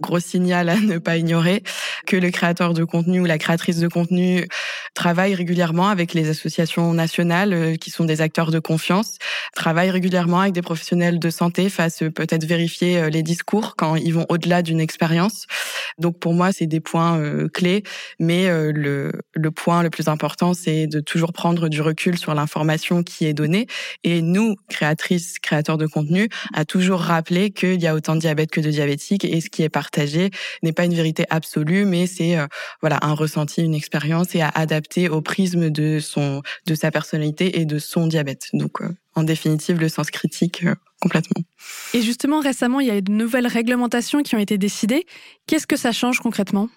gros 0.00 0.18
signal 0.18 0.70
à 0.70 0.76
ne 0.76 0.98
pas 0.98 1.16
ignorer. 1.16 1.62
Que 2.06 2.16
le 2.16 2.30
créateur 2.30 2.74
de 2.74 2.82
contenu 2.82 3.20
ou 3.20 3.24
la 3.26 3.38
créatrice 3.38 3.78
de 3.78 3.88
contenu 3.88 4.48
travaille 4.94 5.34
régulièrement 5.34 5.88
avec 5.88 6.14
les 6.14 6.28
associations 6.28 6.92
nationales 6.92 7.78
qui 7.78 7.90
sont 7.90 8.04
des 8.04 8.20
acteurs 8.20 8.50
de 8.50 8.58
confiance, 8.58 9.18
travaille 9.54 9.83
régulièrement 9.90 10.40
avec 10.40 10.52
des 10.52 10.62
professionnels 10.62 11.18
de 11.18 11.30
santé, 11.30 11.68
fassent 11.68 12.04
peut-être 12.14 12.44
vérifier 12.44 12.98
euh, 12.98 13.10
les 13.10 13.22
discours 13.22 13.76
quand 13.76 13.96
ils 13.96 14.12
vont 14.12 14.26
au-delà 14.28 14.62
d'une 14.62 14.80
expérience. 14.80 15.46
Donc 15.98 16.18
pour 16.18 16.34
moi, 16.34 16.52
c'est 16.52 16.66
des 16.66 16.80
points 16.80 17.18
euh, 17.18 17.48
clés, 17.48 17.82
mais 18.18 18.48
euh, 18.48 18.72
le, 18.72 19.12
le 19.34 19.50
point 19.50 19.82
le 19.82 19.90
plus 19.90 20.08
important, 20.08 20.54
c'est 20.54 20.86
de 20.86 21.00
toujours 21.00 21.32
prendre 21.32 21.68
du 21.68 21.80
recul 21.80 22.18
sur 22.18 22.34
l'information 22.34 23.02
qui 23.02 23.26
est 23.26 23.34
donnée. 23.34 23.66
Et 24.02 24.22
nous, 24.22 24.56
créatrices, 24.68 25.38
créateurs 25.38 25.78
de 25.78 25.86
contenu, 25.86 26.28
à 26.52 26.64
toujours 26.64 27.00
rappeler 27.00 27.50
qu'il 27.50 27.80
y 27.80 27.86
a 27.86 27.94
autant 27.94 28.14
de 28.14 28.20
diabète 28.20 28.50
que 28.50 28.60
de 28.60 28.70
diabétiques 28.70 29.24
et 29.24 29.40
ce 29.40 29.50
qui 29.50 29.62
est 29.62 29.68
partagé 29.68 30.30
n'est 30.62 30.72
pas 30.72 30.84
une 30.84 30.94
vérité 30.94 31.24
absolue, 31.30 31.84
mais 31.84 32.06
c'est 32.06 32.36
voilà 32.80 32.98
un 33.02 33.14
ressenti, 33.14 33.62
une 33.62 33.74
expérience 33.74 34.34
et 34.34 34.40
à 34.40 34.48
adapter 34.48 35.08
au 35.08 35.20
prisme 35.20 35.70
de 35.70 35.98
son 36.00 36.42
de 36.66 36.74
sa 36.74 36.90
personnalité 36.90 37.60
et 37.60 37.64
de 37.64 37.78
son 37.78 38.06
diabète. 38.06 38.48
Donc 38.52 38.80
en 39.14 39.22
définitive 39.22 39.80
le 39.80 39.88
sens 39.88 40.10
critique 40.10 40.64
complètement. 41.00 41.42
Et 41.92 42.02
justement, 42.02 42.40
récemment, 42.40 42.80
il 42.80 42.86
y 42.88 42.90
a 42.90 42.96
eu 42.96 43.02
de 43.02 43.12
nouvelles 43.12 43.46
réglementations 43.46 44.22
qui 44.22 44.34
ont 44.34 44.38
été 44.38 44.58
décidées. 44.58 45.06
Qu'est-ce 45.46 45.66
que 45.66 45.76
ça 45.76 45.92
change 45.92 46.20
concrètement? 46.20 46.68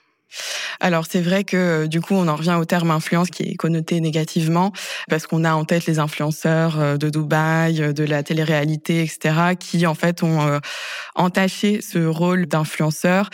Alors 0.82 1.06
c'est 1.10 1.22
vrai 1.22 1.46
que 1.46 1.86
du 1.86 2.02
coup 2.02 2.14
on 2.14 2.28
en 2.28 2.36
revient 2.36 2.58
au 2.60 2.66
terme 2.66 2.92
influence 2.92 3.30
qui 3.30 3.44
est 3.44 3.56
connoté 3.56 4.02
négativement 4.02 4.74
parce 5.10 5.26
qu'on 5.26 5.46
a 5.46 5.54
en 5.54 5.64
tête 5.64 5.86
les 5.86 6.00
influenceurs 6.00 6.98
de 6.98 7.10
Dubaï, 7.10 7.94
de 7.94 8.04
la 8.04 8.24
télé-réalité, 8.24 9.02
etc. 9.02 9.56
qui 9.58 9.88
en 9.88 9.96
fait 9.96 10.24
ont 10.24 10.60
entaché 11.16 11.80
ce 11.82 12.00
rôle 12.06 12.46
d'influenceur 12.46 13.30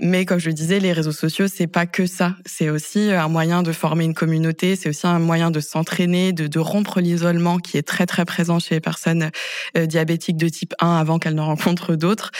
mais 0.00 0.24
comme 0.24 0.38
je 0.38 0.48
le 0.48 0.54
disais, 0.54 0.78
les 0.78 0.92
réseaux 0.92 1.12
sociaux, 1.12 1.46
c'est 1.52 1.66
pas 1.66 1.86
que 1.86 2.06
ça. 2.06 2.36
C'est 2.46 2.70
aussi 2.70 3.10
un 3.10 3.28
moyen 3.28 3.62
de 3.62 3.72
former 3.72 4.04
une 4.04 4.14
communauté. 4.14 4.76
C'est 4.76 4.88
aussi 4.88 5.06
un 5.06 5.18
moyen 5.18 5.50
de 5.50 5.60
s'entraîner, 5.60 6.32
de, 6.32 6.46
de 6.46 6.58
rompre 6.58 7.00
l'isolement 7.00 7.58
qui 7.58 7.76
est 7.76 7.82
très 7.82 8.06
très 8.06 8.24
présent 8.24 8.58
chez 8.58 8.76
les 8.76 8.80
personnes 8.80 9.30
euh, 9.76 9.86
diabétiques 9.86 10.36
de 10.36 10.48
type 10.48 10.74
1 10.80 10.96
avant 10.96 11.18
qu'elles 11.18 11.34
ne 11.34 11.40
rencontrent 11.40 11.96
d'autres. 11.96 12.30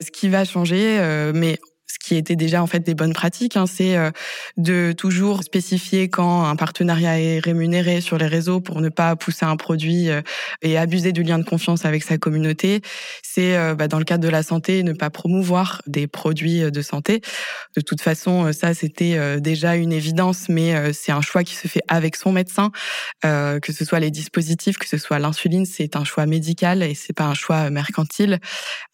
Ce 0.00 0.10
qui 0.10 0.28
va 0.28 0.44
changer, 0.44 0.98
euh, 1.00 1.32
mais 1.34 1.58
ce 1.90 1.98
qui 1.98 2.16
était 2.16 2.36
déjà 2.36 2.62
en 2.62 2.66
fait 2.66 2.80
des 2.80 2.94
bonnes 2.94 3.14
pratiques, 3.14 3.56
hein, 3.56 3.66
c'est 3.66 3.96
euh, 3.96 4.10
de 4.58 4.92
toujours 4.92 5.42
spécifier 5.42 6.08
quand 6.10 6.44
un 6.44 6.54
partenariat 6.54 7.18
est 7.18 7.38
rémunéré 7.38 8.02
sur 8.02 8.18
les 8.18 8.26
réseaux 8.26 8.60
pour 8.60 8.82
ne 8.82 8.90
pas 8.90 9.16
pousser 9.16 9.46
un 9.46 9.56
produit 9.56 10.10
euh, 10.10 10.20
et 10.60 10.76
abuser 10.76 11.12
du 11.12 11.22
lien 11.22 11.38
de 11.38 11.44
confiance 11.44 11.86
avec 11.86 12.02
sa 12.02 12.18
communauté. 12.18 12.82
C'est 13.22 13.56
euh, 13.56 13.74
bah, 13.74 13.88
dans 13.88 13.98
le 13.98 14.04
cadre 14.04 14.22
de 14.22 14.28
la 14.28 14.42
santé 14.42 14.82
ne 14.82 14.92
pas 14.92 15.08
promouvoir 15.08 15.80
des 15.86 16.06
produits 16.06 16.70
de 16.70 16.82
santé. 16.82 17.22
De 17.74 17.80
toute 17.80 18.02
façon, 18.02 18.52
ça 18.52 18.74
c'était 18.74 19.40
déjà 19.40 19.76
une 19.76 19.92
évidence, 19.92 20.48
mais 20.48 20.92
c'est 20.92 21.12
un 21.12 21.20
choix 21.20 21.44
qui 21.44 21.54
se 21.54 21.68
fait 21.68 21.82
avec 21.88 22.16
son 22.16 22.32
médecin, 22.32 22.70
que 23.22 23.72
ce 23.72 23.84
soit 23.84 24.00
les 24.00 24.10
dispositifs, 24.10 24.78
que 24.78 24.88
ce 24.88 24.98
soit 24.98 25.18
l'insuline, 25.18 25.64
c'est 25.66 25.96
un 25.96 26.04
choix 26.04 26.26
médical 26.26 26.82
et 26.82 26.94
c'est 26.94 27.12
pas 27.12 27.24
un 27.24 27.34
choix 27.34 27.70
mercantile. 27.70 28.40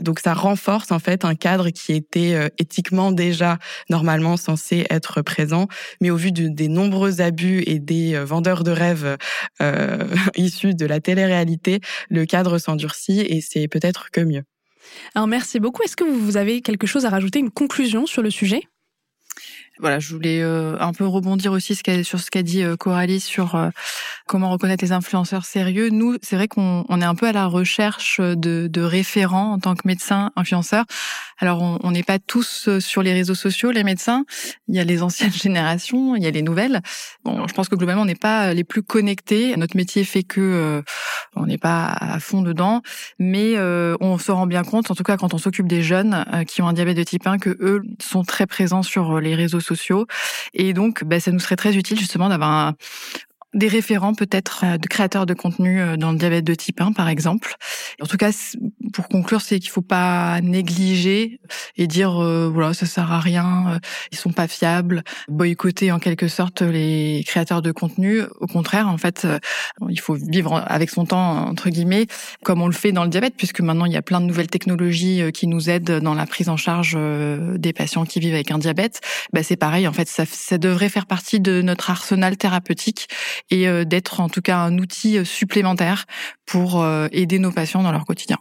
Donc 0.01 0.21
ça 0.21 0.35
renforce 0.35 0.93
en 0.93 0.99
fait 0.99 1.25
un 1.25 1.35
cadre 1.35 1.71
qui 1.71 1.93
était 1.93 2.51
éthique 2.59 2.84
déjà 3.13 3.59
normalement 3.91 4.37
censé 4.37 4.87
être 4.91 5.23
présent, 5.23 5.69
mais 6.01 6.11
au 6.11 6.17
vu 6.17 6.33
des 6.33 6.69
nombreux 6.69 7.21
abus 7.21 7.63
et 7.67 7.79
des 7.79 8.15
euh, 8.15 8.25
vendeurs 8.25 8.65
de 8.65 8.71
rêves 8.71 9.17
euh, 9.61 10.05
issus 10.37 10.75
de 10.75 10.87
la 10.87 11.01
télé-réalité, 11.01 11.81
le 12.09 12.25
cadre 12.27 12.59
s'endurcit 12.59 13.21
et 13.21 13.41
c'est 13.41 13.69
peut-être 13.69 14.11
que 14.11 14.21
mieux. 14.21 14.43
Alors 15.15 15.27
merci 15.27 15.61
beaucoup. 15.61 15.83
Est-ce 15.83 15.97
que 15.97 16.05
vous 16.05 16.37
avez 16.37 16.61
quelque 16.61 16.87
chose 16.87 17.05
à 17.05 17.11
rajouter, 17.11 17.39
une 17.39 17.51
conclusion 17.51 18.07
sur 18.07 18.23
le 18.23 18.31
sujet? 18.31 18.63
Voilà, 19.81 19.99
je 19.99 20.15
voulais 20.15 20.41
euh, 20.41 20.77
un 20.79 20.93
peu 20.93 21.05
rebondir 21.05 21.51
aussi 21.51 21.75
sur 22.05 22.21
ce 22.21 22.31
qu'a 22.31 22.43
dit 22.43 22.63
euh, 22.63 22.77
Coralie 22.77 23.19
sur 23.19 23.57
euh, 23.57 23.71
comment 24.29 24.51
reconnaître 24.51 24.85
les 24.85 24.93
influenceurs 24.93 25.45
sérieux. 25.45 25.89
Nous, 25.91 26.17
c'est 26.23 26.37
vrai 26.37 26.47
qu'on 26.47 26.85
est 27.01 27.05
un 27.05 27.17
peu 27.17 27.27
à 27.27 27.33
la 27.33 27.47
recherche 27.47 28.21
de, 28.21 28.69
de 28.69 28.81
référents 28.83 29.55
en 29.55 29.59
tant 29.59 29.75
que 29.75 29.83
médecin 29.85 30.31
influenceur. 30.37 30.85
Alors, 31.41 31.61
on 31.83 31.91
n'est 31.91 32.05
pas 32.05 32.21
tous 32.21 32.79
sur 32.79 33.03
les 33.03 33.13
réseaux 33.13 33.35
sociaux, 33.35 33.73
les 33.73 33.83
médecins. 33.83 34.25
Il 34.69 34.77
y 34.77 34.79
a 34.79 34.85
les 34.85 35.03
anciennes 35.03 35.33
générations, 35.43 36.15
il 36.15 36.23
y 36.23 36.27
a 36.27 36.31
les 36.31 36.43
nouvelles. 36.43 36.81
Bon, 37.25 37.49
je 37.49 37.53
pense 37.53 37.69
que 37.69 37.75
globalement, 37.75 38.03
on 38.03 38.07
n'est 38.07 38.15
pas 38.15 38.55
les 38.55 38.65
plus 38.65 38.85
connectés. 38.85 39.57
Notre 39.57 39.77
métier 39.77 40.05
fait 40.05 40.23
que 40.23 40.85
on 41.35 41.47
n'est 41.47 41.59
pas 41.59 41.87
à 41.87 42.21
fond 42.21 42.43
dedans, 42.43 42.83
mais 43.19 43.59
on 43.59 44.19
se 44.19 44.31
rend 44.31 44.47
bien 44.47 44.63
compte, 44.63 44.93
en 44.93 44.95
tout 44.95 45.03
cas 45.03 45.17
quand 45.17 45.35
on 45.35 45.39
s'occupe 45.39 45.67
des 45.67 45.83
jeunes 45.83 46.25
qui 46.47 46.63
ont 46.63 46.69
un 46.69 46.73
diabète 46.73 46.97
de 46.97 47.03
type 47.03 47.27
1, 47.27 47.39
que 47.39 47.51
eux 47.61 47.83
sont 48.01 48.23
très 48.23 48.47
présents 48.47 48.85
sur 48.85 49.21
les 49.21 49.35
réseaux 49.35 49.61
sociaux. 49.65 50.07
Et 50.53 50.73
donc, 50.73 51.05
bah, 51.05 51.21
ça 51.21 51.31
nous 51.31 51.41
serait 51.41 51.57
très 51.57 51.77
utile 51.77 51.99
justement 51.99 52.29
d'avoir 52.29 52.51
un, 52.51 52.75
des 53.55 53.69
référents 53.69 54.15
peut-être 54.15 54.65
euh, 54.65 54.79
de 54.79 54.87
créateurs 54.87 55.27
de 55.27 55.35
contenu 55.35 55.81
euh, 55.81 55.97
dans 55.97 56.13
le 56.13 56.19
diabète 56.19 56.45
de 56.45 56.55
type 56.55 56.81
1 56.81 56.93
par 56.93 57.09
exemple. 57.09 57.55
En 58.03 58.07
tout 58.07 58.17
cas, 58.17 58.31
pour 58.93 59.09
conclure, 59.09 59.41
c'est 59.41 59.61
qu'il 59.61 59.71
faut 59.71 59.83
pas 59.83 60.41
négliger 60.41 61.41
et 61.77 61.87
dire 61.87 62.23
euh, 62.23 62.51
voilà 62.53 62.75
ça 62.75 62.87
sert 62.87 63.13
à 63.13 63.21
rien, 63.21 63.79
ils 64.13 64.19
sont 64.19 64.33
pas 64.33 64.49
fiables, 64.49 65.05
boycotter 65.29 65.93
en 65.93 65.99
quelque 65.99 66.29
sorte 66.29 66.63
les 66.63 67.23
créateurs 67.27 67.63
de 67.63 67.73
contenu. 67.73 68.23
Au 68.41 68.47
contraire, 68.47 68.89
en 68.89 68.99
fait, 68.99 69.27
il 69.89 70.01
faut 70.01 70.15
vivre 70.15 70.63
avec 70.67 70.91
son 70.91 71.07
temps 71.07 71.49
entre 71.49 71.71
guillemets, 71.71 72.07
comme 72.43 72.61
on 72.61 72.67
le 72.67 72.73
fait 72.73 72.93
dans 72.93 73.05
le 73.05 73.11
diabète, 73.11 73.35
puisque 73.37 73.61
maintenant 73.61 73.87
il 73.87 73.93
y 73.93 73.97
a 73.97 74.03
plein 74.03 74.21
de 74.21 74.27
nouvelles 74.27 74.49
technologies 74.49 75.23
qui 75.33 75.47
nous 75.47 75.71
aident 75.71 76.01
dans 76.01 76.15
la 76.15 76.27
prise 76.27 76.49
en 76.49 76.57
charge 76.57 76.99
des 77.57 77.73
patients 77.73 78.05
qui 78.05 78.21
vivent 78.21 78.35
avec 78.35 78.51
un 78.51 78.59
diabète. 78.59 79.01
Bah, 79.33 79.43
c'est 79.43 79.57
pareil, 79.57 79.87
en 79.87 79.93
fait, 79.93 80.09
ça, 80.09 80.25
ça 80.27 80.59
devrait 80.59 80.89
faire 80.89 81.07
partie 81.07 81.41
de 81.41 81.63
notre 81.63 81.91
arsenal 81.91 82.37
thérapeutique 82.37 83.09
et 83.51 83.69
euh, 83.69 83.85
d'être 83.85 84.21
en 84.21 84.29
tout 84.29 84.43
cas 84.43 84.59
un 84.59 84.79
outil 84.79 85.19
euh, 85.19 85.25
supplémentaire 85.25 86.07
pour 86.47 86.83
euh, 86.83 87.09
aider 87.13 87.39
nos 87.39 87.53
patients 87.53 87.83
dans 87.83 87.93
leur 87.93 88.05
quotidien. 88.05 88.39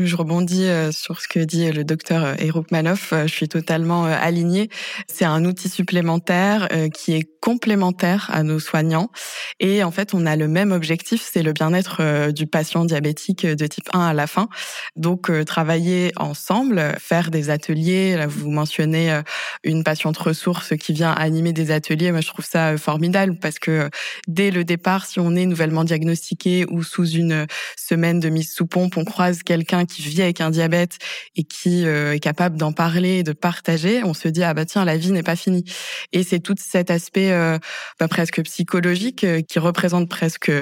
Je 0.00 0.14
rebondis 0.14 0.68
euh, 0.68 0.92
sur 0.92 1.20
ce 1.20 1.26
que 1.26 1.40
dit 1.40 1.72
le 1.72 1.82
docteur 1.82 2.36
Manoff. 2.70 3.12
Euh, 3.12 3.26
je 3.26 3.34
suis 3.34 3.48
totalement 3.48 4.06
euh, 4.06 4.16
alignée. 4.16 4.70
C'est 5.08 5.24
un 5.24 5.44
outil 5.44 5.68
supplémentaire 5.68 6.68
qui 6.94 7.14
est 7.14 7.28
complémentaire 7.40 8.30
à 8.32 8.44
nos 8.44 8.60
soignants. 8.60 9.10
Et 9.58 9.82
en 9.82 9.90
fait, 9.90 10.14
on 10.14 10.24
a 10.24 10.36
le 10.36 10.46
même 10.46 10.70
objectif, 10.70 11.28
c'est 11.32 11.42
le 11.42 11.52
bien-être 11.52 12.30
du 12.30 12.46
patient 12.46 12.84
diabétique 12.84 13.44
de 13.46 13.66
type 13.66 13.88
1 13.92 14.00
à 14.00 14.12
la 14.12 14.26
fin. 14.26 14.48
Donc, 14.96 15.30
travailler 15.46 16.12
ensemble, 16.16 16.94
faire 16.98 17.30
des 17.30 17.50
ateliers. 17.50 18.16
Là, 18.16 18.26
vous 18.26 18.50
mentionnez 18.50 19.20
une 19.64 19.82
patiente 19.82 20.16
ressource 20.18 20.76
qui 20.76 20.92
vient 20.92 21.12
animer 21.12 21.52
des 21.52 21.70
ateliers. 21.70 22.12
Moi, 22.12 22.20
je 22.20 22.28
trouve 22.28 22.44
ça 22.44 22.76
formidable 22.76 23.38
parce 23.40 23.58
que 23.58 23.88
dès 24.26 24.50
le 24.50 24.64
départ, 24.64 25.06
si 25.06 25.18
on 25.20 25.34
est 25.34 25.46
nouvellement 25.46 25.84
diagnostiqué 25.84 26.66
ou 26.70 26.82
sous 26.82 27.08
une 27.08 27.46
semaine 27.76 28.20
de 28.20 28.28
mise 28.28 28.52
sous 28.52 28.66
pompe, 28.66 28.96
on 28.96 29.04
croise 29.04 29.42
quelqu'un 29.42 29.84
qui 29.88 30.02
vit 30.02 30.22
avec 30.22 30.40
un 30.40 30.50
diabète 30.50 30.98
et 31.34 31.44
qui 31.44 31.86
euh, 31.86 32.14
est 32.14 32.20
capable 32.20 32.56
d'en 32.56 32.72
parler, 32.72 33.22
de 33.22 33.32
partager, 33.32 34.04
on 34.04 34.14
se 34.14 34.28
dit 34.28 34.42
ah 34.44 34.54
bah 34.54 34.64
tiens 34.64 34.84
la 34.84 34.96
vie 34.96 35.10
n'est 35.10 35.22
pas 35.22 35.36
finie. 35.36 35.64
Et 36.12 36.22
c'est 36.22 36.38
tout 36.38 36.54
cet 36.58 36.90
aspect 36.90 37.32
euh, 37.32 37.58
bah, 37.98 38.08
presque 38.08 38.42
psychologique 38.42 39.24
euh, 39.24 39.42
qui 39.42 39.58
représente 39.58 40.08
presque 40.08 40.52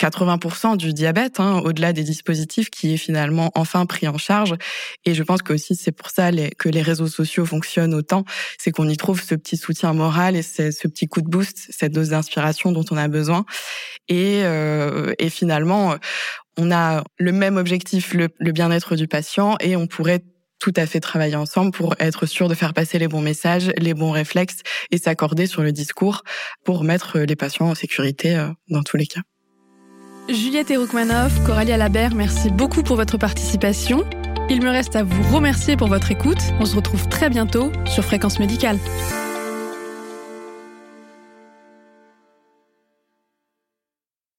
80% 0.00 0.76
du 0.76 0.92
diabète, 0.92 1.38
hein, 1.38 1.60
au-delà 1.64 1.92
des 1.92 2.02
dispositifs, 2.02 2.70
qui 2.70 2.94
est 2.94 2.96
finalement 2.96 3.50
enfin 3.54 3.86
pris 3.86 4.08
en 4.08 4.18
charge. 4.18 4.54
Et 5.04 5.14
je 5.14 5.22
pense 5.22 5.42
que 5.42 5.52
aussi 5.52 5.76
c'est 5.76 5.92
pour 5.92 6.10
ça 6.10 6.30
que 6.58 6.68
les 6.68 6.82
réseaux 6.82 7.08
sociaux 7.08 7.46
fonctionnent 7.46 7.94
autant, 7.94 8.24
c'est 8.58 8.70
qu'on 8.70 8.88
y 8.88 8.96
trouve 8.96 9.22
ce 9.22 9.34
petit 9.34 9.56
soutien 9.56 9.92
moral 9.92 10.36
et 10.36 10.42
ce 10.42 10.88
petit 10.88 11.06
coup 11.06 11.20
de 11.20 11.28
boost, 11.28 11.68
cette 11.70 11.92
dose 11.92 12.08
d'inspiration 12.08 12.72
dont 12.72 12.84
on 12.90 12.96
a 12.96 13.08
besoin. 13.08 13.44
Et, 14.08 14.42
et 15.18 15.30
finalement, 15.30 15.96
on 16.58 16.70
a 16.70 17.02
le 17.18 17.32
même 17.32 17.56
objectif, 17.56 18.14
le, 18.14 18.28
bien-être 18.52 18.96
du 18.96 19.08
patient, 19.08 19.56
et 19.60 19.76
on 19.76 19.86
pourrait 19.86 20.22
tout 20.58 20.72
à 20.76 20.86
fait 20.86 21.00
travailler 21.00 21.34
ensemble 21.34 21.72
pour 21.72 21.94
être 21.98 22.26
sûr 22.26 22.48
de 22.48 22.54
faire 22.54 22.72
passer 22.72 22.98
les 22.98 23.08
bons 23.08 23.20
messages, 23.20 23.72
les 23.78 23.94
bons 23.94 24.12
réflexes 24.12 24.60
et 24.92 24.98
s'accorder 24.98 25.46
sur 25.46 25.62
le 25.62 25.72
discours 25.72 26.22
pour 26.64 26.84
mettre 26.84 27.18
les 27.18 27.34
patients 27.34 27.68
en 27.68 27.74
sécurité 27.74 28.36
euh, 28.36 28.48
dans 28.68 28.82
tous 28.82 28.96
les 28.96 29.06
cas. 29.06 29.22
Juliette 30.28 30.70
Eroukmanov, 30.70 31.44
Coralie 31.44 31.72
Alabert, 31.72 32.14
merci 32.14 32.48
beaucoup 32.48 32.84
pour 32.84 32.94
votre 32.94 33.18
participation. 33.18 34.04
Il 34.48 34.62
me 34.62 34.70
reste 34.70 34.94
à 34.94 35.02
vous 35.02 35.34
remercier 35.34 35.76
pour 35.76 35.88
votre 35.88 36.12
écoute. 36.12 36.38
On 36.60 36.64
se 36.64 36.76
retrouve 36.76 37.08
très 37.08 37.28
bientôt 37.28 37.72
sur 37.86 38.04
Fréquence 38.04 38.38
Médicale. 38.38 38.78